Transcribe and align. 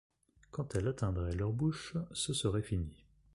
Quand 0.49 0.73
elle 0.73 0.87
atteindrait 0.87 1.35
leur 1.35 1.51
bouche, 1.53 1.95
ce 2.13 2.33
serait 2.33 2.63
fini. 2.63 3.05